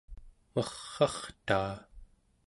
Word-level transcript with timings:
merr'artaa 0.55 1.71